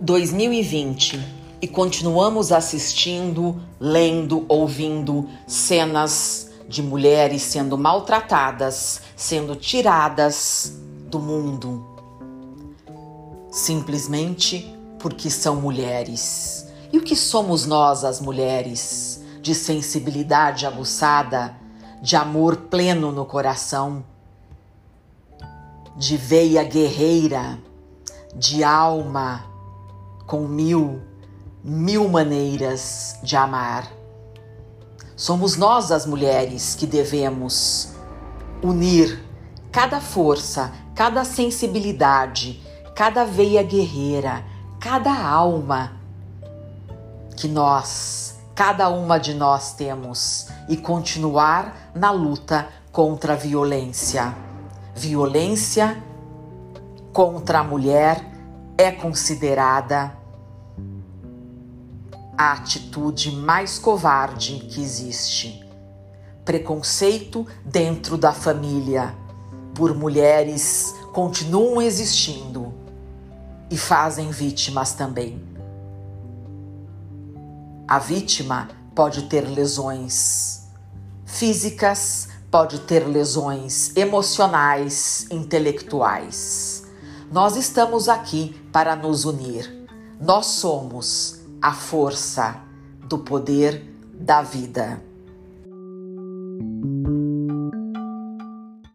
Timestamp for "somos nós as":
17.16-18.20, 35.16-36.06